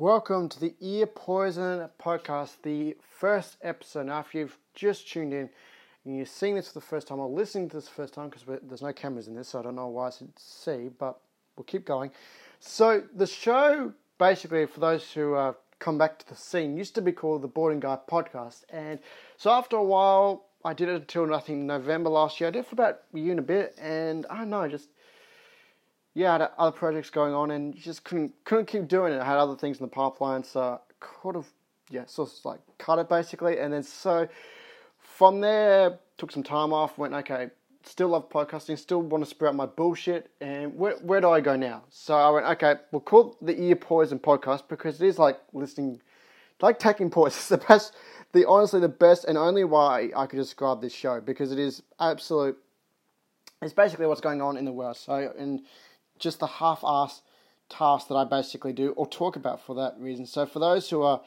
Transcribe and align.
Welcome 0.00 0.48
to 0.48 0.58
the 0.58 0.74
Ear 0.80 1.04
Poison 1.04 1.86
podcast, 2.02 2.52
the 2.62 2.96
first 3.02 3.58
episode. 3.60 4.06
Now, 4.06 4.20
if 4.20 4.34
you've 4.34 4.56
just 4.74 5.06
tuned 5.06 5.34
in 5.34 5.50
and 6.06 6.16
you're 6.16 6.24
seeing 6.24 6.54
this 6.54 6.68
for 6.68 6.80
the 6.80 6.86
first 6.86 7.06
time 7.06 7.18
or 7.18 7.28
listening 7.28 7.68
to 7.68 7.76
this 7.76 7.86
for 7.86 7.90
the 7.90 8.02
first 8.04 8.14
time, 8.14 8.30
because 8.30 8.60
there's 8.62 8.80
no 8.80 8.94
cameras 8.94 9.28
in 9.28 9.34
this, 9.34 9.48
so 9.48 9.58
I 9.58 9.62
don't 9.62 9.74
know 9.74 9.88
why 9.88 10.06
I 10.06 10.10
should 10.10 10.32
see, 10.38 10.88
but 10.98 11.20
we'll 11.54 11.64
keep 11.64 11.84
going. 11.84 12.12
So, 12.60 13.02
the 13.14 13.26
show, 13.26 13.92
basically, 14.16 14.64
for 14.64 14.80
those 14.80 15.12
who 15.12 15.34
uh, 15.34 15.52
come 15.80 15.98
back 15.98 16.18
to 16.20 16.28
the 16.28 16.34
scene, 16.34 16.78
used 16.78 16.94
to 16.94 17.02
be 17.02 17.12
called 17.12 17.42
the 17.42 17.48
Boarding 17.48 17.80
Guy 17.80 17.98
Podcast. 18.10 18.64
And 18.70 19.00
so, 19.36 19.50
after 19.50 19.76
a 19.76 19.84
while, 19.84 20.46
I 20.64 20.72
did 20.72 20.88
it 20.88 20.94
until 20.94 21.34
I 21.34 21.40
think 21.40 21.64
November 21.64 22.08
last 22.08 22.40
year. 22.40 22.48
I 22.48 22.52
did 22.52 22.60
it 22.60 22.68
for 22.68 22.74
about 22.76 23.00
a 23.12 23.18
year 23.18 23.32
and 23.32 23.40
a 23.40 23.42
bit, 23.42 23.74
and 23.78 24.24
I 24.30 24.38
don't 24.38 24.48
know, 24.48 24.66
just 24.66 24.88
yeah, 26.14 26.32
had 26.32 26.50
other 26.58 26.76
projects 26.76 27.10
going 27.10 27.34
on 27.34 27.50
and 27.50 27.76
just 27.76 28.04
couldn't 28.04 28.32
couldn't 28.44 28.66
keep 28.66 28.88
doing 28.88 29.12
it. 29.12 29.20
I 29.20 29.24
had 29.24 29.38
other 29.38 29.56
things 29.56 29.78
in 29.78 29.84
the 29.84 29.90
pipeline, 29.90 30.42
so 30.42 30.60
I 30.60 30.78
could 30.98 31.36
have 31.36 31.46
yeah, 31.90 32.06
sort 32.06 32.30
of 32.30 32.44
like 32.44 32.60
cut 32.78 32.98
it 32.98 33.08
basically. 33.08 33.58
And 33.58 33.72
then 33.72 33.82
so 33.82 34.28
from 34.98 35.40
there, 35.40 35.98
took 36.18 36.32
some 36.32 36.42
time 36.42 36.72
off. 36.72 36.98
Went 36.98 37.14
okay, 37.14 37.50
still 37.84 38.08
love 38.08 38.28
podcasting, 38.28 38.78
still 38.78 39.02
want 39.02 39.24
to 39.24 39.30
spread 39.30 39.50
out 39.50 39.54
my 39.54 39.66
bullshit. 39.66 40.30
And 40.40 40.76
where 40.76 40.94
where 40.96 41.20
do 41.20 41.30
I 41.30 41.40
go 41.40 41.56
now? 41.56 41.84
So 41.90 42.14
I 42.14 42.30
went 42.30 42.46
okay, 42.46 42.80
we'll 42.90 43.00
call 43.00 43.36
the 43.40 43.60
Ear 43.60 43.76
Poison 43.76 44.18
podcast 44.18 44.62
because 44.68 45.00
it 45.00 45.06
is 45.06 45.18
like 45.18 45.38
listening, 45.52 46.00
like 46.60 46.78
taking 46.78 47.10
poison. 47.10 47.36
It's 47.38 47.48
the 47.48 47.58
best, 47.58 47.94
the 48.32 48.48
honestly 48.48 48.80
the 48.80 48.88
best 48.88 49.24
and 49.24 49.38
only 49.38 49.64
way 49.64 50.12
I 50.16 50.26
could 50.26 50.38
describe 50.38 50.80
this 50.80 50.94
show 50.94 51.20
because 51.20 51.52
it 51.52 51.58
is 51.58 51.82
absolute. 51.98 52.56
It's 53.62 53.74
basically 53.74 54.06
what's 54.06 54.22
going 54.22 54.40
on 54.40 54.56
in 54.56 54.64
the 54.64 54.72
world. 54.72 54.96
So 54.96 55.32
and 55.38 55.60
just 56.20 56.38
the 56.38 56.46
half-ass 56.46 57.22
task 57.68 58.08
that 58.08 58.14
I 58.14 58.24
basically 58.24 58.72
do 58.72 58.90
or 58.92 59.06
talk 59.06 59.36
about 59.36 59.64
for 59.64 59.74
that 59.76 59.94
reason. 59.98 60.26
So 60.26 60.46
for 60.46 60.58
those 60.58 60.90
who 60.90 61.02
are 61.02 61.22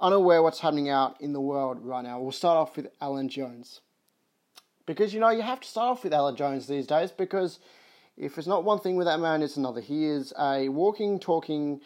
unaware 0.00 0.42
what's 0.42 0.60
happening 0.60 0.88
out 0.88 1.20
in 1.20 1.32
the 1.32 1.40
world 1.40 1.78
right 1.84 2.02
now, 2.04 2.20
we'll 2.20 2.32
start 2.32 2.56
off 2.56 2.76
with 2.76 2.88
Alan 3.00 3.28
Jones. 3.28 3.80
Because 4.86 5.14
you 5.14 5.20
know 5.20 5.30
you 5.30 5.42
have 5.42 5.60
to 5.60 5.68
start 5.68 5.92
off 5.92 6.04
with 6.04 6.12
Alan 6.12 6.36
Jones 6.36 6.66
these 6.66 6.86
days 6.86 7.10
because 7.10 7.58
if 8.16 8.38
it's 8.38 8.46
not 8.46 8.64
one 8.64 8.78
thing 8.78 8.96
with 8.96 9.06
that 9.06 9.20
man, 9.20 9.42
it's 9.42 9.56
another. 9.56 9.80
He 9.80 10.04
is 10.06 10.32
a 10.38 10.68
walking, 10.68 11.18
talking 11.18 11.80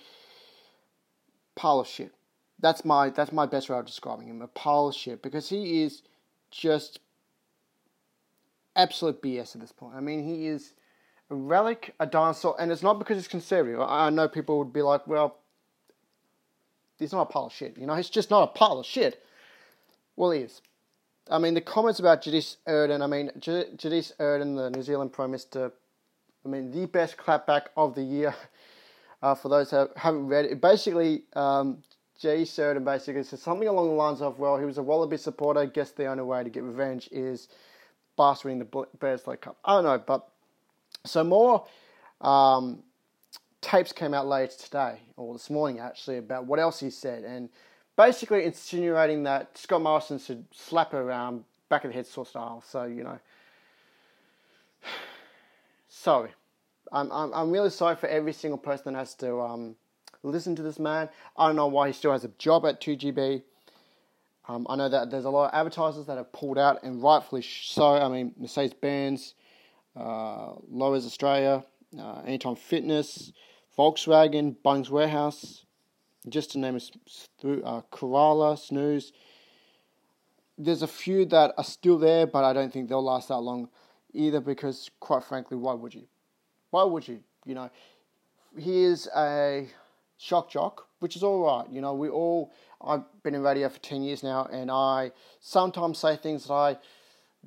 pile 1.55 1.81
of 1.81 1.87
shit. 1.87 2.13
That's 2.61 2.85
my 2.85 3.11
that's 3.11 3.33
my 3.33 3.47
best 3.47 3.69
way 3.69 3.79
of 3.79 3.87
describing 3.87 4.27
him, 4.27 4.43
a 4.43 4.49
pile 4.49 4.89
of 4.89 4.95
shit, 4.95 5.23
because 5.23 5.49
he 5.49 5.83
is 5.83 6.03
just 6.51 6.99
absolute 8.75 9.23
BS 9.23 9.55
at 9.55 9.61
this 9.61 9.73
point. 9.73 9.95
I 9.95 10.01
mean, 10.01 10.25
he 10.25 10.47
is 10.49 10.75
a 11.31 11.35
relic, 11.35 11.95
a 12.01 12.07
dinosaur, 12.07 12.57
and 12.59 12.73
it's 12.73 12.83
not 12.83 12.99
because 12.99 13.19
it's 13.19 13.29
conservative. 13.29 13.81
I 13.81 14.11
know 14.11 14.29
people 14.29 14.59
would 14.59 14.73
be 14.73 14.83
like, 14.83 15.07
well, 15.07 15.39
he's 16.99 17.13
not 17.13 17.23
a 17.23 17.27
pile 17.27 17.47
of 17.47 17.53
shit. 17.53 17.77
You 17.79 17.87
know, 17.87 17.95
it's 17.95 18.11
just 18.11 18.31
not 18.31 18.43
a 18.45 18.47
pile 18.59 18.79
of 18.79 18.87
shit. 18.87 19.23
Well, 20.17 20.31
he 20.31 20.41
is. 20.41 20.63
I 21.31 21.39
mean, 21.39 21.55
the 21.55 21.61
comments 21.61 22.01
about 22.01 22.23
Jacinda 22.23 22.57
Ardern, 22.67 23.03
I 23.03 23.07
mean, 23.07 23.31
Jacinda 23.39 24.17
Ardern, 24.19 24.57
the 24.57 24.71
New 24.71 24.83
Zealand 24.83 25.13
Prime 25.13 25.31
Minister, 25.31 25.73
I 26.45 26.49
mean, 26.49 26.71
the 26.71 26.87
best 26.87 27.17
clapback 27.17 27.67
of 27.77 27.95
the 27.95 28.03
year. 28.03 28.35
Uh, 29.21 29.35
for 29.35 29.49
those 29.49 29.73
who 29.73 29.89
haven't 29.97 30.29
read 30.29 30.45
it, 30.45 30.61
basically, 30.61 31.25
um, 31.33 31.83
Jacinda 32.23 32.77
Ardern 32.77 32.85
basically 32.85 33.25
said 33.25 33.41
something 33.41 33.67
along 33.67 33.89
the 33.89 33.95
lines 33.95 34.23
of, 34.23 34.39
well, 34.39 34.57
he 34.57 34.65
was 34.65 34.79
a 34.79 34.83
Wallaby 34.83 35.17
supporter, 35.17 35.67
guess 35.67 35.91
the 35.91 36.07
only 36.07 36.23
way 36.23 36.45
to 36.45 36.49
get 36.49 36.63
revenge 36.63 37.09
is 37.11 37.49
bastarding 38.17 38.61
the 38.61 38.65
Bledisloe 38.65 39.41
Cup. 39.41 39.57
I 39.65 39.75
don't 39.75 39.83
know, 39.83 39.99
but 39.99 40.29
so 41.05 41.25
more 41.25 41.67
um, 42.21 42.83
tapes 43.61 43.93
came 43.93 44.15
out 44.15 44.27
later 44.27 44.55
today, 44.59 45.01
or 45.17 45.33
this 45.33 45.51
morning 45.51 45.81
actually, 45.81 46.19
about 46.19 46.47
what 46.47 46.59
else 46.59 46.81
he 46.81 46.91
said, 46.91 47.25
and 47.25 47.49
basically 47.97 48.45
insinuating 48.45 49.25
that 49.25 49.57
Scott 49.57 49.83
Morrison 49.83 50.19
should 50.19 50.45
slap 50.53 50.93
her 50.93 51.01
around 51.01 51.45
back 51.69 51.85
of 51.85 51.91
the 51.91 51.95
head 51.95 52.07
sort 52.07 52.27
of 52.27 52.31
style. 52.31 52.65
So 52.67 52.85
you 52.85 53.05
know, 53.05 53.19
sorry, 55.89 56.31
I'm 56.93 57.11
I'm 57.13 57.33
I'm 57.35 57.51
really 57.51 57.71
sorry 57.71 57.97
for 57.97 58.09
every 58.09 58.33
single 58.33 58.59
person 58.59 58.93
that 58.93 58.99
has 58.99 59.15
to 59.17 59.41
um, 59.41 59.77
listen 60.23 60.57
to 60.57 60.63
this 60.63 60.79
man. 60.79 61.09
I 61.37 61.47
don't 61.47 61.57
know 61.57 61.67
why 61.67 61.89
he 61.89 61.93
still 61.93 62.13
has 62.13 62.25
a 62.25 62.31
job 62.39 62.67
at 62.67 62.81
2GB. 62.81 63.43
Um, 64.49 64.67
I 64.71 64.77
know 64.77 64.89
that 64.89 65.11
there's 65.11 65.27
a 65.27 65.31
lot 65.31 65.53
of 65.53 65.55
advertisers 65.59 66.07
that 66.07 66.17
have 66.17 66.33
pulled 66.33 66.57
out, 66.57 66.83
and 66.83 67.03
rightfully 67.03 67.43
so. 67.43 67.95
I 67.95 68.09
mean, 68.09 68.33
Mercedes 68.39 68.73
Benz, 68.73 69.35
uh, 69.97 70.53
Lowes 70.69 71.07
Australia, 71.07 71.65
uh, 71.99 72.23
Anytime 72.27 72.57
Fitness, 72.57 73.33
Volkswagen, 73.77 74.57
Bunnings 74.65 74.91
Warehouse, 74.91 75.65
just 76.29 76.53
to 76.53 76.59
name 76.59 76.79
a 76.79 77.65
uh, 77.65 77.81
Koala, 77.91 78.57
Snooze. 78.57 79.13
There's 80.57 80.83
a 80.83 80.89
few 80.89 81.25
that 81.27 81.55
are 81.57 81.65
still 81.65 81.99
there, 81.99 82.27
but 82.27 82.45
I 82.45 82.53
don't 82.53 82.73
think 82.73 82.89
they'll 82.89 83.05
last 83.05 83.29
that 83.29 83.39
long 83.39 83.69
either 84.13 84.41
because, 84.41 84.91
quite 85.01 85.23
frankly, 85.23 85.57
why 85.57 85.75
would 85.75 85.95
you? 85.95 86.07
Why 86.71 86.85
would 86.85 87.07
you? 87.07 87.21
You 87.45 87.55
know, 87.55 87.71
he 88.57 88.83
is 88.83 89.09
a 89.17 89.69
shock 90.19 90.51
jock, 90.51 90.89
which 90.99 91.17
is 91.17 91.23
all 91.23 91.41
right. 91.41 91.71
You 91.71 91.81
know, 91.81 91.95
we 91.95 92.09
all, 92.09 92.53
I've 92.85 93.05
been 93.23 93.35
in 93.35 93.43
radio 93.43 93.69
for 93.69 93.79
10 93.79 94.03
years 94.03 94.23
now, 94.23 94.49
and 94.51 94.71
I 94.71 95.13
sometimes 95.41 95.99
say 95.99 96.17
things 96.17 96.47
that 96.47 96.53
I 96.53 96.77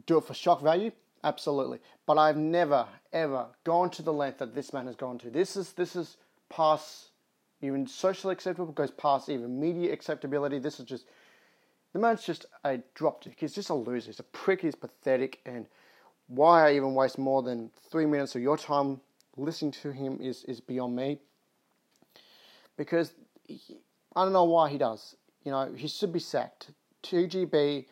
do 0.06 0.18
it 0.18 0.24
for 0.24 0.34
shock 0.34 0.62
value. 0.62 0.92
Absolutely. 1.24 1.80
But 2.06 2.18
I've 2.18 2.38
never, 2.38 2.88
ever 3.14 3.48
gone 3.64 3.90
to 3.92 4.02
the 4.02 4.14
length 4.14 4.40
that 4.40 4.56
this 4.56 4.74
man 4.74 4.88
has 4.88 4.96
gone 4.96 5.18
to. 5.20 5.30
This 5.30 5.56
is 5.56 5.74
this 5.74 5.96
is 5.96 6.18
past 6.50 7.10
even 7.62 7.86
socially 7.86 8.34
acceptable, 8.34 8.72
goes 8.72 8.92
past 8.92 9.30
even 9.30 9.60
media 9.60 9.94
acceptability. 9.94 10.60
This 10.60 10.80
is 10.80 10.86
just 10.86 11.06
the 11.94 12.00
man's 12.00 12.24
just 12.24 12.46
a 12.64 12.80
dropkick. 12.96 13.36
He's 13.38 13.54
just 13.54 13.70
a 13.70 13.74
loser. 13.74 14.08
He's 14.08 14.20
a 14.20 14.24
prick. 14.24 14.62
He's 14.62 14.76
pathetic. 14.76 15.40
And 15.46 15.68
why 16.28 16.70
I 16.70 16.74
even 16.76 16.96
waste 16.96 17.20
more 17.20 17.44
than 17.44 17.70
three 17.92 18.06
minutes 18.06 18.36
of 18.36 18.42
your 18.42 18.58
time 18.58 19.02
listening 19.38 19.72
to 19.72 19.92
him 19.92 20.20
is 20.22 20.44
is 20.46 20.60
beyond 20.60 20.96
me. 20.96 21.20
Because 22.78 23.14
he, 23.46 23.78
I 24.16 24.24
don't 24.24 24.34
know 24.34 24.46
why 24.46 24.70
he 24.70 24.78
does. 24.78 25.16
You 25.44 25.52
know, 25.52 25.72
he 25.76 25.88
should 25.88 26.14
be 26.14 26.20
sacked. 26.20 26.72
2GB 27.04 27.86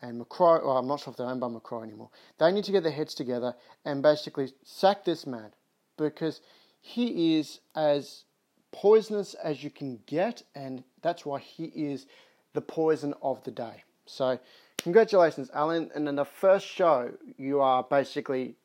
and 0.00 0.18
Macquarie, 0.18 0.60
well, 0.64 0.76
oh, 0.76 0.78
I'm 0.78 0.86
not 0.86 1.00
sure 1.00 1.10
if 1.10 1.16
they're 1.16 1.26
owned 1.26 1.40
by 1.40 1.48
Macquarie 1.48 1.88
anymore. 1.88 2.10
They 2.38 2.52
need 2.52 2.64
to 2.64 2.72
get 2.72 2.82
their 2.82 2.92
heads 2.92 3.14
together 3.14 3.54
and 3.84 4.02
basically 4.02 4.52
sack 4.64 5.04
this 5.04 5.26
man 5.26 5.52
because 5.96 6.40
he 6.80 7.36
is 7.36 7.60
as 7.74 8.24
poisonous 8.72 9.34
as 9.34 9.64
you 9.64 9.70
can 9.70 10.00
get, 10.06 10.42
and 10.54 10.84
that's 11.02 11.26
why 11.26 11.40
he 11.40 11.64
is 11.64 12.06
the 12.52 12.60
poison 12.60 13.14
of 13.22 13.42
the 13.44 13.50
day. 13.50 13.82
So, 14.06 14.38
congratulations, 14.78 15.50
Alan. 15.52 15.90
And 15.94 16.08
in 16.08 16.16
the 16.16 16.24
first 16.24 16.66
show, 16.66 17.12
you 17.36 17.60
are 17.60 17.82
basically 17.82 18.56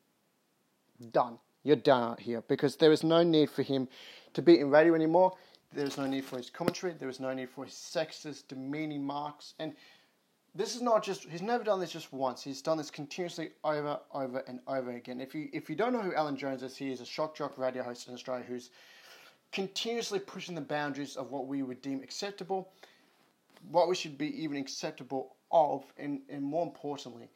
done. 1.10 1.38
You're 1.62 1.76
done 1.76 2.02
out 2.02 2.20
here 2.20 2.42
because 2.46 2.76
there 2.76 2.92
is 2.92 3.02
no 3.02 3.22
need 3.22 3.50
for 3.50 3.62
him 3.62 3.88
to 4.34 4.42
be 4.42 4.60
in 4.60 4.70
radio 4.70 4.94
anymore. 4.94 5.32
There 5.72 5.86
is 5.86 5.98
no 5.98 6.06
need 6.06 6.24
for 6.24 6.36
his 6.36 6.50
commentary. 6.50 6.92
There 6.92 7.08
is 7.08 7.18
no 7.18 7.32
need 7.32 7.50
for 7.50 7.64
his 7.64 7.74
sexist, 7.74 8.48
demeaning 8.48 9.04
marks. 9.04 9.54
And 9.58 9.74
this 10.54 10.76
is 10.76 10.82
not 10.82 11.02
just 11.02 11.24
he's 11.28 11.42
never 11.42 11.64
done 11.64 11.80
this 11.80 11.90
just 11.90 12.12
once. 12.12 12.42
He's 12.42 12.62
done 12.62 12.78
this 12.78 12.90
continuously 12.90 13.50
over, 13.64 13.98
over, 14.12 14.38
and 14.46 14.60
over 14.68 14.92
again. 14.92 15.20
If 15.20 15.34
you 15.34 15.48
if 15.52 15.68
you 15.68 15.76
don't 15.76 15.92
know 15.92 16.00
who 16.00 16.14
Alan 16.14 16.36
Jones 16.36 16.62
is, 16.62 16.76
he 16.76 16.92
is 16.92 17.00
a 17.00 17.06
shock 17.06 17.36
jock 17.36 17.58
radio 17.58 17.82
host 17.82 18.08
in 18.08 18.14
Australia 18.14 18.44
who's 18.46 18.70
continuously 19.52 20.18
pushing 20.18 20.54
the 20.54 20.60
boundaries 20.60 21.16
of 21.16 21.30
what 21.30 21.46
we 21.46 21.62
would 21.62 21.80
deem 21.80 22.02
acceptable, 22.02 22.72
what 23.70 23.88
we 23.88 23.94
should 23.94 24.18
be 24.18 24.42
even 24.42 24.56
acceptable 24.56 25.36
of, 25.52 25.84
and, 25.96 26.20
and 26.28 26.42
more 26.42 26.64
importantly, 26.64 27.28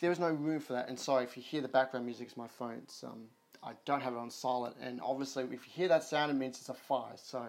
there 0.00 0.10
is 0.10 0.18
no 0.18 0.30
room 0.30 0.60
for 0.60 0.72
that. 0.72 0.88
And 0.88 0.98
sorry 0.98 1.24
if 1.24 1.36
you 1.36 1.42
hear 1.42 1.60
the 1.60 1.68
background 1.68 2.06
music, 2.06 2.28
it's 2.28 2.36
my 2.36 2.48
phone. 2.48 2.80
It's, 2.82 3.04
um, 3.04 3.24
I 3.62 3.72
don't 3.84 4.00
have 4.00 4.14
it 4.14 4.18
on 4.18 4.30
silent, 4.30 4.76
and 4.80 5.00
obviously 5.02 5.44
if 5.44 5.52
you 5.52 5.58
hear 5.70 5.88
that 5.88 6.02
sound, 6.02 6.30
it 6.30 6.34
means 6.34 6.58
it's 6.58 6.70
a 6.70 6.74
fire. 6.74 7.12
So 7.16 7.46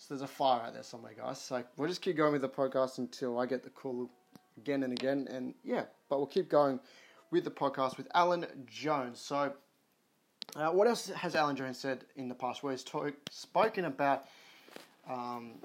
so 0.00 0.14
there's 0.14 0.22
a 0.22 0.26
fire 0.26 0.62
out 0.62 0.72
there 0.72 0.82
somewhere, 0.82 1.12
guys. 1.14 1.38
So 1.38 1.62
we'll 1.76 1.88
just 1.88 2.00
keep 2.00 2.16
going 2.16 2.32
with 2.32 2.40
the 2.40 2.48
podcast 2.48 2.96
until 2.96 3.38
I 3.38 3.44
get 3.44 3.62
the 3.62 3.68
call 3.68 4.08
again 4.56 4.82
and 4.82 4.94
again. 4.94 5.28
And 5.30 5.52
yeah, 5.62 5.84
but 6.08 6.16
we'll 6.16 6.26
keep 6.26 6.48
going 6.48 6.80
with 7.30 7.44
the 7.44 7.50
podcast 7.50 7.98
with 7.98 8.08
Alan 8.14 8.46
Jones. 8.66 9.20
So, 9.20 9.52
uh, 10.56 10.70
what 10.70 10.88
else 10.88 11.08
has 11.08 11.36
Alan 11.36 11.54
Jones 11.54 11.78
said 11.78 12.06
in 12.16 12.30
the 12.30 12.34
past? 12.34 12.62
Well, 12.62 12.70
he's 12.70 12.84
spoken 13.30 13.84
about 13.84 14.24
um, 15.06 15.56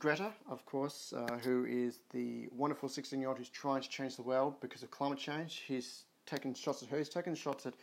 Greta, 0.00 0.32
of 0.50 0.66
course, 0.66 1.14
uh, 1.16 1.38
who 1.44 1.64
is 1.64 2.00
the 2.10 2.48
wonderful 2.50 2.88
16 2.88 3.20
year 3.20 3.28
old 3.28 3.38
who's 3.38 3.48
trying 3.48 3.82
to 3.82 3.88
change 3.88 4.16
the 4.16 4.22
world 4.22 4.60
because 4.60 4.82
of 4.82 4.90
climate 4.90 5.20
change. 5.20 5.62
He's 5.64 6.06
taken 6.26 6.54
shots 6.54 6.82
at 6.82 6.88
her, 6.88 6.98
he's 6.98 7.08
taken 7.08 7.36
shots 7.36 7.66
at 7.66 7.74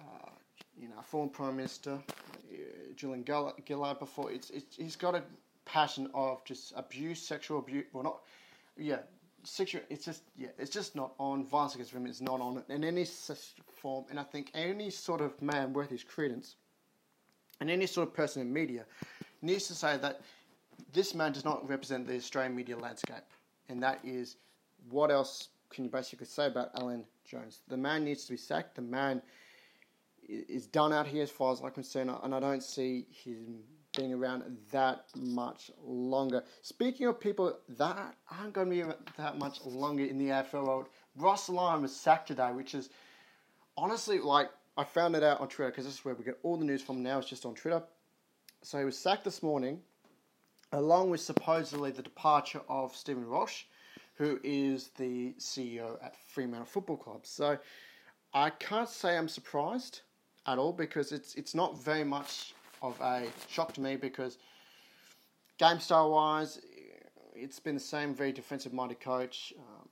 uh, 0.00 0.30
you 0.80 0.88
know, 0.88 1.02
former 1.02 1.30
Prime 1.30 1.56
Minister, 1.56 1.98
Julia 2.98 3.52
Gillard 3.66 3.98
before. 3.98 4.30
It's, 4.30 4.50
it's 4.50 4.76
he's 4.76 4.96
got 4.96 5.14
a 5.14 5.22
pattern 5.64 6.10
of 6.14 6.44
just 6.44 6.72
abuse, 6.76 7.20
sexual 7.20 7.60
abuse. 7.60 7.86
Well, 7.92 8.02
not 8.02 8.18
yeah, 8.76 8.98
sexual. 9.44 9.82
It's 9.88 10.04
just 10.04 10.22
yeah, 10.36 10.48
it's 10.58 10.70
just 10.70 10.96
not 10.96 11.12
on 11.18 11.44
violence 11.44 11.74
against 11.74 11.94
women. 11.94 12.10
It's 12.10 12.20
not 12.20 12.40
on 12.40 12.62
in 12.68 12.84
any 12.84 13.06
form. 13.74 14.04
And 14.10 14.18
I 14.18 14.24
think 14.24 14.50
any 14.54 14.90
sort 14.90 15.20
of 15.20 15.40
man 15.40 15.72
worth 15.72 15.90
his 15.90 16.04
credence 16.04 16.56
and 17.60 17.70
any 17.70 17.86
sort 17.86 18.08
of 18.08 18.14
person 18.14 18.42
in 18.42 18.52
media 18.52 18.84
needs 19.40 19.68
to 19.68 19.74
say 19.74 19.96
that 19.98 20.20
this 20.92 21.14
man 21.14 21.32
does 21.32 21.44
not 21.44 21.68
represent 21.68 22.06
the 22.06 22.16
Australian 22.16 22.54
media 22.56 22.76
landscape, 22.76 23.24
and 23.68 23.82
that 23.82 24.00
is 24.04 24.36
what 24.90 25.10
else 25.10 25.48
can 25.70 25.84
you 25.84 25.90
basically 25.90 26.26
say 26.26 26.46
about 26.46 26.70
Alan 26.74 27.04
Jones? 27.24 27.60
The 27.68 27.76
man 27.76 28.04
needs 28.04 28.24
to 28.24 28.32
be 28.32 28.38
sacked. 28.38 28.74
The 28.74 28.82
man 28.82 29.22
is 30.28 30.66
done 30.66 30.92
out 30.92 31.06
here 31.06 31.22
as 31.22 31.30
far 31.30 31.52
as 31.52 31.60
I'm 31.60 31.70
concerned, 31.70 32.10
and 32.22 32.34
I 32.34 32.40
don't 32.40 32.62
see 32.62 33.06
him 33.10 33.60
being 33.96 34.12
around 34.12 34.44
that 34.70 35.06
much 35.16 35.70
longer. 35.82 36.44
Speaking 36.62 37.06
of 37.06 37.18
people 37.18 37.58
that 37.70 38.14
aren't 38.30 38.52
going 38.52 38.70
to 38.70 38.86
be 38.86 38.92
that 39.16 39.38
much 39.38 39.64
longer 39.64 40.04
in 40.04 40.18
the 40.18 40.26
AFL 40.28 40.66
world, 40.66 40.88
Ross 41.16 41.48
Lyon 41.48 41.82
was 41.82 41.94
sacked 41.96 42.28
today, 42.28 42.52
which 42.52 42.74
is 42.74 42.90
honestly 43.76 44.18
like 44.18 44.50
I 44.76 44.84
found 44.84 45.16
it 45.16 45.24
out 45.24 45.40
on 45.40 45.48
Twitter 45.48 45.70
because 45.70 45.86
this 45.86 45.94
is 45.94 46.04
where 46.04 46.14
we 46.14 46.24
get 46.24 46.38
all 46.42 46.56
the 46.56 46.64
news 46.64 46.82
from 46.82 47.02
now. 47.02 47.18
It's 47.18 47.28
just 47.28 47.46
on 47.46 47.54
Twitter. 47.54 47.82
So 48.62 48.78
he 48.78 48.84
was 48.84 48.98
sacked 48.98 49.24
this 49.24 49.42
morning, 49.42 49.80
along 50.72 51.10
with 51.10 51.20
supposedly 51.20 51.90
the 51.90 52.02
departure 52.02 52.60
of 52.68 52.94
Stephen 52.94 53.24
Rosich, 53.24 53.64
who 54.14 54.38
is 54.44 54.90
the 54.98 55.34
CEO 55.38 55.96
at 56.04 56.16
Fremantle 56.16 56.66
Football 56.66 56.98
Club. 56.98 57.26
So 57.26 57.58
I 58.34 58.50
can't 58.50 58.88
say 58.88 59.16
I'm 59.16 59.28
surprised 59.28 60.02
at 60.48 60.58
all 60.58 60.72
because 60.72 61.12
it's 61.12 61.34
it's 61.34 61.54
not 61.54 61.78
very 61.82 62.04
much 62.04 62.54
of 62.82 62.98
a 63.00 63.24
shock 63.48 63.72
to 63.74 63.80
me 63.80 63.96
because 63.96 64.38
game 65.58 65.80
style 65.80 66.10
wise, 66.10 66.60
it's 67.34 67.60
been 67.60 67.74
the 67.74 67.80
same 67.80 68.14
very 68.14 68.32
defensive 68.32 68.72
minded 68.72 69.00
coach. 69.00 69.52
Um, 69.58 69.88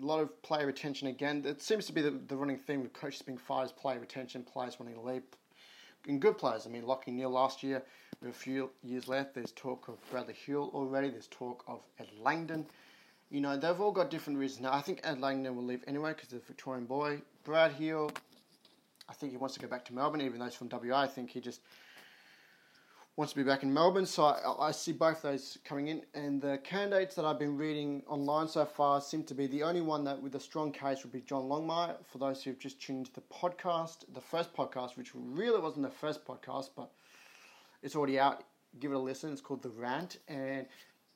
a 0.00 0.04
lot 0.04 0.20
of 0.20 0.42
player 0.42 0.66
retention 0.66 1.08
again. 1.08 1.42
It 1.46 1.62
seems 1.62 1.86
to 1.86 1.92
be 1.92 2.02
the, 2.02 2.10
the 2.10 2.36
running 2.36 2.58
theme 2.58 2.82
with 2.82 2.92
coaches 2.92 3.22
being 3.22 3.38
fired 3.38 3.72
player 3.76 3.98
retention, 3.98 4.42
players 4.42 4.78
wanting 4.78 4.96
to 4.96 5.00
leave. 5.00 5.22
And 6.06 6.20
good 6.20 6.36
players. 6.38 6.66
I 6.66 6.70
mean, 6.70 6.82
Lachie 6.82 7.08
Neale 7.08 7.30
last 7.30 7.62
year, 7.62 7.82
with 8.20 8.30
a 8.30 8.34
few 8.34 8.70
years 8.82 9.08
left, 9.08 9.34
there's 9.34 9.52
talk 9.52 9.88
of 9.88 9.96
Bradley 10.10 10.34
Hill 10.34 10.70
already. 10.74 11.10
There's 11.10 11.28
talk 11.28 11.64
of 11.66 11.80
Ed 11.98 12.08
Langdon. 12.22 12.66
You 13.30 13.40
know, 13.40 13.56
they've 13.56 13.80
all 13.80 13.92
got 13.92 14.10
different 14.10 14.38
reasons. 14.38 14.62
Now, 14.62 14.72
I 14.72 14.80
think 14.80 15.00
Ed 15.04 15.20
Langdon 15.20 15.54
will 15.56 15.64
leave 15.64 15.84
anyway 15.86 16.12
because 16.12 16.30
he's 16.30 16.40
a 16.40 16.46
Victorian 16.46 16.86
boy. 16.86 17.20
Brad 17.44 17.72
Hill, 17.72 18.10
I 19.10 19.12
think 19.12 19.32
he 19.32 19.38
wants 19.38 19.54
to 19.54 19.60
go 19.60 19.66
back 19.66 19.84
to 19.86 19.94
Melbourne, 19.94 20.20
even 20.20 20.38
though 20.38 20.44
he's 20.44 20.54
from 20.54 20.68
WA. 20.70 21.00
I 21.00 21.08
think 21.08 21.30
he 21.30 21.40
just 21.40 21.60
wants 23.16 23.32
to 23.32 23.38
be 23.38 23.42
back 23.42 23.64
in 23.64 23.74
Melbourne. 23.74 24.06
So 24.06 24.24
I, 24.24 24.68
I, 24.68 24.70
see 24.70 24.92
both 24.92 25.20
those 25.20 25.58
coming 25.64 25.88
in. 25.88 26.02
And 26.14 26.40
the 26.40 26.58
candidates 26.58 27.16
that 27.16 27.24
I've 27.24 27.38
been 27.38 27.56
reading 27.56 28.02
online 28.06 28.46
so 28.46 28.64
far 28.64 29.00
seem 29.00 29.24
to 29.24 29.34
be 29.34 29.48
the 29.48 29.64
only 29.64 29.80
one 29.80 30.04
that 30.04 30.22
with 30.22 30.36
a 30.36 30.40
strong 30.40 30.70
case 30.70 31.02
would 31.02 31.12
be 31.12 31.22
John 31.22 31.42
Longmire. 31.42 31.96
For 32.04 32.18
those 32.18 32.44
who've 32.44 32.58
just 32.58 32.80
tuned 32.80 33.00
into 33.00 33.12
the 33.12 33.22
podcast, 33.22 34.04
the 34.14 34.20
first 34.20 34.54
podcast, 34.54 34.96
which 34.96 35.10
really 35.14 35.60
wasn't 35.60 35.82
the 35.82 35.90
first 35.90 36.24
podcast, 36.24 36.70
but 36.76 36.90
it's 37.82 37.96
already 37.96 38.18
out. 38.18 38.44
Give 38.78 38.92
it 38.92 38.94
a 38.94 38.98
listen. 38.98 39.32
It's 39.32 39.40
called 39.40 39.62
The 39.62 39.70
Rant. 39.70 40.18
And 40.28 40.66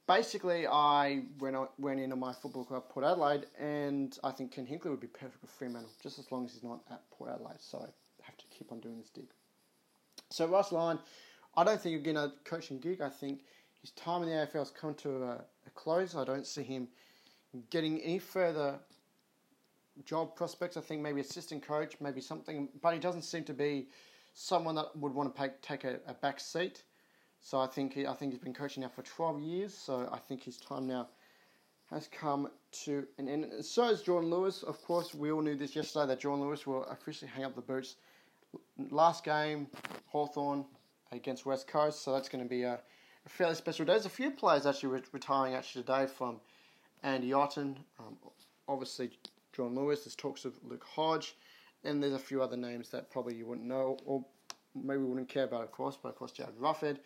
basically, 0.06 0.66
I 0.66 1.22
went, 1.38 1.56
on, 1.56 1.68
went 1.78 2.00
into 2.00 2.16
my 2.16 2.32
football 2.32 2.64
club, 2.64 2.88
Port 2.88 3.04
Adelaide, 3.04 3.46
and 3.58 4.18
I 4.22 4.30
think 4.30 4.52
Ken 4.52 4.66
Hinkley 4.66 4.90
would 4.90 5.00
be 5.00 5.06
perfect 5.06 5.40
for 5.40 5.46
Fremantle, 5.46 5.90
just 6.02 6.18
as 6.18 6.30
long 6.30 6.44
as 6.44 6.52
he's 6.52 6.62
not 6.62 6.80
at 6.90 7.08
Port 7.10 7.30
Adelaide. 7.30 7.60
So 7.60 7.78
I 7.78 7.86
have 8.22 8.36
to 8.36 8.44
keep 8.50 8.72
on 8.72 8.80
doing 8.80 8.98
this 8.98 9.10
dig. 9.10 9.26
So 10.30 10.46
Ross 10.46 10.72
Lyon, 10.72 10.98
I 11.56 11.64
don't 11.64 11.80
think 11.80 11.94
he'll 11.94 12.14
get 12.14 12.20
a 12.20 12.32
coaching 12.44 12.78
gig. 12.80 13.00
I 13.00 13.08
think 13.08 13.40
his 13.80 13.90
time 13.92 14.22
in 14.22 14.28
the 14.28 14.34
AFL 14.34 14.60
has 14.60 14.70
come 14.70 14.94
to 14.94 15.22
a, 15.22 15.44
a 15.66 15.70
close. 15.74 16.16
I 16.16 16.24
don't 16.24 16.46
see 16.46 16.62
him 16.62 16.88
getting 17.70 18.00
any 18.00 18.18
further 18.18 18.78
job 20.04 20.34
prospects. 20.34 20.76
I 20.76 20.80
think 20.80 21.02
maybe 21.02 21.20
assistant 21.20 21.66
coach, 21.66 21.94
maybe 22.00 22.20
something, 22.20 22.68
but 22.82 22.94
he 22.94 23.00
doesn't 23.00 23.22
seem 23.22 23.44
to 23.44 23.54
be 23.54 23.88
someone 24.32 24.74
that 24.74 24.96
would 24.96 25.14
want 25.14 25.34
to 25.34 25.40
pay, 25.40 25.50
take 25.62 25.84
a, 25.84 26.00
a 26.06 26.14
back 26.14 26.40
seat. 26.40 26.82
So 27.44 27.60
I 27.60 27.66
think 27.66 27.92
he, 27.92 28.06
I 28.06 28.14
think 28.14 28.32
he's 28.32 28.40
been 28.40 28.54
coaching 28.54 28.80
now 28.80 28.88
for 28.88 29.02
12 29.02 29.42
years. 29.42 29.74
So 29.74 30.08
I 30.10 30.16
think 30.16 30.42
his 30.42 30.56
time 30.56 30.86
now 30.86 31.08
has 31.90 32.08
come 32.08 32.48
to 32.84 33.06
an 33.18 33.28
end. 33.28 33.46
So 33.60 33.90
is 33.90 34.00
Jordan 34.00 34.30
Lewis. 34.30 34.62
Of 34.62 34.82
course, 34.82 35.14
we 35.14 35.30
all 35.30 35.42
knew 35.42 35.54
this 35.54 35.76
yesterday 35.76 36.06
that 36.06 36.20
Jordan 36.20 36.42
Lewis 36.42 36.66
will 36.66 36.84
officially 36.84 37.30
hang 37.30 37.44
up 37.44 37.54
the 37.54 37.60
boots. 37.60 37.96
Last 38.90 39.24
game, 39.24 39.66
Hawthorn 40.06 40.64
against 41.12 41.44
West 41.44 41.68
Coast. 41.68 42.02
So 42.02 42.14
that's 42.14 42.30
going 42.30 42.42
to 42.42 42.48
be 42.48 42.62
a, 42.62 42.80
a 43.26 43.28
fairly 43.28 43.54
special 43.54 43.84
day. 43.84 43.92
There's 43.92 44.06
a 44.06 44.08
few 44.08 44.30
players 44.30 44.64
actually 44.64 44.88
re- 44.88 45.02
retiring 45.12 45.54
actually 45.54 45.82
today 45.82 46.06
from 46.06 46.40
Andy 47.02 47.34
Otten. 47.34 47.78
Um, 48.00 48.16
obviously, 48.66 49.10
John 49.52 49.74
Lewis. 49.74 50.04
There's 50.04 50.16
talks 50.16 50.46
of 50.46 50.54
Luke 50.64 50.86
Hodge. 50.94 51.36
And 51.84 52.02
there's 52.02 52.14
a 52.14 52.18
few 52.18 52.42
other 52.42 52.56
names 52.56 52.88
that 52.88 53.10
probably 53.10 53.34
you 53.34 53.44
wouldn't 53.44 53.68
know 53.68 53.98
or 54.06 54.24
maybe 54.74 55.02
wouldn't 55.02 55.28
care 55.28 55.44
about, 55.44 55.64
of 55.64 55.72
course. 55.72 55.98
But 56.02 56.08
of 56.08 56.16
course, 56.16 56.32
Jarryd 56.32 56.56
Roughead 56.58 56.96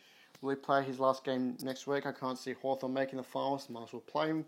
Will 0.41 0.51
he 0.51 0.57
play 0.57 0.85
his 0.85 1.01
last 1.01 1.25
game 1.25 1.57
next 1.63 1.87
week? 1.87 2.07
I 2.07 2.13
can't 2.13 2.39
see 2.39 2.53
Hawthorn 2.53 2.95
making 2.95 3.17
the 3.17 3.25
finals. 3.25 3.69
Might 3.69 3.85
as 3.85 3.93
well 3.93 4.03
play 4.03 4.29
him 4.29 4.45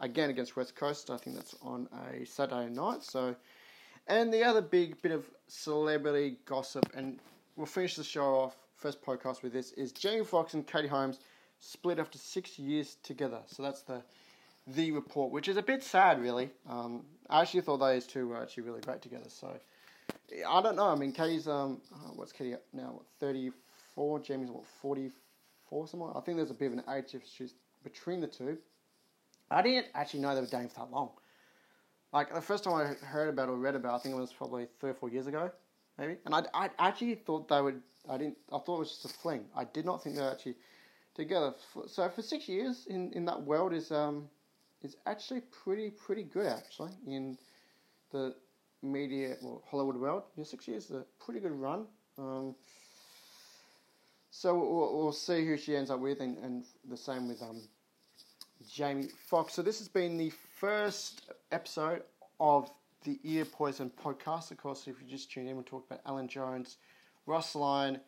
again 0.00 0.30
against 0.30 0.56
West 0.56 0.76
Coast. 0.76 1.10
I 1.10 1.16
think 1.16 1.36
that's 1.36 1.54
on 1.62 1.88
a 2.12 2.24
Saturday 2.26 2.68
night. 2.68 3.02
So, 3.02 3.34
and 4.06 4.32
the 4.32 4.44
other 4.44 4.60
big 4.60 5.00
bit 5.02 5.12
of 5.12 5.24
celebrity 5.48 6.36
gossip, 6.44 6.90
and 6.94 7.18
we'll 7.56 7.66
finish 7.66 7.96
the 7.96 8.04
show 8.04 8.34
off 8.34 8.56
first 8.76 9.02
podcast 9.02 9.42
with 9.42 9.52
this 9.52 9.72
is 9.72 9.92
Jamie 9.92 10.24
Foxx 10.24 10.54
and 10.54 10.66
Katie 10.66 10.88
Holmes 10.88 11.20
split 11.58 11.98
after 11.98 12.16
six 12.18 12.58
years 12.58 12.96
together. 13.02 13.40
So 13.46 13.62
that's 13.62 13.82
the 13.82 14.02
the 14.66 14.92
report, 14.92 15.32
which 15.32 15.48
is 15.48 15.56
a 15.56 15.62
bit 15.62 15.82
sad, 15.82 16.20
really. 16.20 16.50
Um, 16.68 17.04
I 17.28 17.40
actually 17.40 17.62
thought 17.62 17.78
those 17.78 18.06
two 18.06 18.28
were 18.28 18.40
actually 18.40 18.64
really 18.64 18.80
great 18.80 19.02
together. 19.02 19.28
So 19.28 19.58
I 20.48 20.62
don't 20.62 20.76
know. 20.76 20.88
I 20.88 20.94
mean, 20.94 21.12
Katie's 21.12 21.48
um, 21.48 21.80
what's 22.14 22.32
Katie 22.32 22.56
now? 22.72 23.02
Thirty 23.18 23.50
four. 24.00 24.18
Jamie's 24.18 24.50
what 24.50 24.64
forty 24.80 25.10
four 25.68 25.86
somewhere. 25.86 26.16
I 26.16 26.20
think 26.22 26.38
there's 26.38 26.50
a 26.50 26.54
bit 26.54 26.72
of 26.72 26.78
an 26.78 26.84
age 26.88 27.12
difference 27.12 27.52
between 27.84 28.22
the 28.22 28.26
two. 28.26 28.56
I 29.50 29.60
didn't 29.60 29.88
actually 29.94 30.20
know 30.20 30.34
they 30.34 30.40
were 30.40 30.46
dating 30.46 30.70
for 30.70 30.80
that 30.80 30.90
long. 30.90 31.10
Like 32.10 32.32
the 32.32 32.40
first 32.40 32.64
time 32.64 32.72
I 32.72 33.04
heard 33.04 33.28
about 33.28 33.50
or 33.50 33.56
read 33.56 33.74
about, 33.74 33.94
I 33.94 33.98
think 33.98 34.14
it 34.14 34.18
was 34.18 34.32
probably 34.32 34.68
three 34.80 34.90
or 34.90 34.94
four 34.94 35.10
years 35.10 35.26
ago, 35.26 35.50
maybe. 35.98 36.16
And 36.24 36.34
I, 36.34 36.44
I 36.54 36.70
actually 36.78 37.14
thought 37.16 37.46
they 37.48 37.60
would. 37.60 37.82
I 38.08 38.16
didn't. 38.16 38.38
I 38.50 38.58
thought 38.58 38.76
it 38.76 38.78
was 38.78 38.88
just 38.88 39.04
a 39.04 39.08
fling. 39.08 39.44
I 39.54 39.64
did 39.64 39.84
not 39.84 40.02
think 40.02 40.16
they 40.16 40.22
were 40.22 40.30
actually 40.30 40.56
together. 41.14 41.52
So 41.86 42.08
for 42.08 42.22
six 42.22 42.48
years 42.48 42.86
in, 42.88 43.12
in 43.12 43.26
that 43.26 43.42
world 43.42 43.74
is 43.74 43.92
um 43.92 44.30
is 44.82 44.96
actually 45.04 45.42
pretty 45.62 45.90
pretty 45.90 46.22
good 46.22 46.46
actually 46.46 46.92
in 47.06 47.36
the 48.12 48.34
media 48.82 49.36
well 49.42 49.62
Hollywood 49.70 49.96
world. 49.96 50.22
Yeah, 50.36 50.44
six 50.44 50.66
years 50.66 50.86
is 50.86 50.92
a 50.92 51.04
pretty 51.22 51.40
good 51.40 51.52
run. 51.52 51.84
Um, 52.16 52.54
so 54.30 54.54
we'll, 54.54 54.96
we'll, 54.96 55.12
see 55.12 55.44
who 55.44 55.56
she 55.56 55.76
ends 55.76 55.90
up 55.90 56.00
with, 56.00 56.20
and, 56.20 56.38
and 56.38 56.64
the 56.88 56.96
same 56.96 57.28
with 57.28 57.42
um, 57.42 57.62
Jamie 58.70 59.08
Foxx. 59.26 59.54
So 59.54 59.62
this 59.62 59.78
has 59.78 59.88
been 59.88 60.16
the 60.16 60.30
first 60.58 61.30
episode 61.50 62.02
of 62.38 62.70
the 63.04 63.18
Ear 63.24 63.44
Poison 63.44 63.90
podcast. 64.02 64.50
Of 64.50 64.58
course, 64.58 64.86
if 64.86 64.96
you 65.00 65.08
just 65.08 65.32
tune 65.32 65.48
in, 65.48 65.56
we'll 65.56 65.64
talk 65.64 65.84
about 65.86 66.00
Alan 66.06 66.28
Jones, 66.28 66.76
Ross 67.26 67.54
Lyon, 67.54 68.00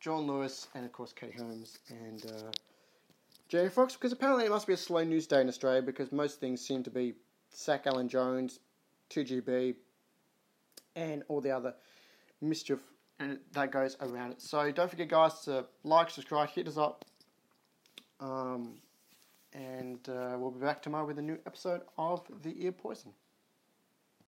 John 0.00 0.26
Lewis, 0.26 0.68
and 0.74 0.84
of 0.84 0.92
course 0.92 1.12
Kate 1.12 1.36
Holmes 1.36 1.78
and 1.90 2.24
uh, 2.26 2.50
Jamie 3.48 3.68
Foxx. 3.68 3.94
Because 3.94 4.12
apparently 4.12 4.46
it 4.46 4.50
must 4.50 4.66
be 4.66 4.72
a 4.72 4.78
slow 4.78 5.04
news 5.04 5.26
day 5.26 5.40
in 5.40 5.48
Australia 5.48 5.82
because 5.82 6.10
most 6.10 6.40
things 6.40 6.60
seem 6.66 6.82
to 6.84 6.90
be 6.90 7.14
sack 7.50 7.86
Alan 7.86 8.08
Jones, 8.08 8.60
2GB, 9.10 9.74
and 10.94 11.22
all 11.28 11.40
the 11.40 11.50
other 11.50 11.74
mischief 12.40 12.80
and 13.18 13.38
that 13.52 13.70
goes 13.70 13.96
around 14.00 14.32
it. 14.32 14.42
So 14.42 14.70
don't 14.70 14.90
forget, 14.90 15.08
guys, 15.08 15.40
to 15.40 15.66
like, 15.84 16.10
subscribe, 16.10 16.50
hit 16.50 16.68
us 16.68 16.76
up, 16.76 17.04
um, 18.20 18.74
and 19.52 20.06
uh, 20.08 20.36
we'll 20.38 20.50
be 20.50 20.60
back 20.60 20.82
tomorrow 20.82 21.06
with 21.06 21.18
a 21.18 21.22
new 21.22 21.38
episode 21.46 21.82
of 21.96 22.22
The 22.42 22.54
Ear 22.64 22.72
Poison. 22.72 23.12